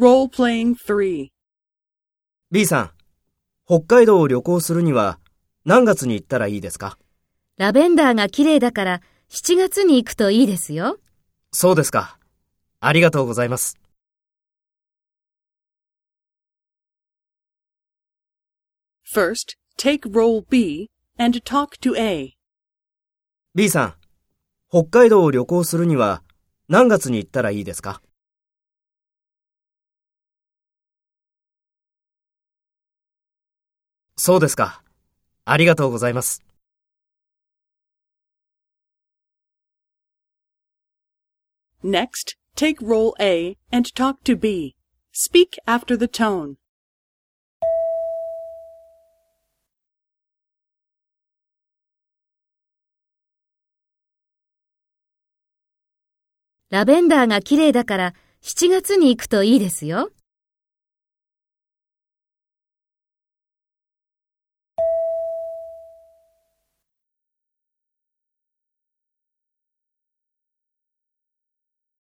[0.00, 1.28] Role-playing 3.
[2.50, 2.90] B さん、
[3.66, 5.18] 北海道を旅行するには
[5.66, 6.96] 何月に行ったらいいですか？
[7.58, 10.98] ラベンダーが綺麗だから7月に行くといいですよ。
[11.52, 12.18] そうですか。
[12.80, 13.76] ありがとうございます。
[19.14, 20.88] First, take role B
[21.18, 22.32] and talk to A.
[23.54, 23.94] B さん、
[24.70, 26.22] 北海道を旅行するには
[26.68, 28.00] 何月に行ったらいいですか？
[34.20, 34.82] そうですか。
[35.46, 36.42] ありがとうございます。
[41.82, 44.76] Next, take role A and talk to B.
[45.14, 46.56] Speak after the tone.
[56.68, 60.10] ラベンダーが綺麗だから7月に行くといいですよ。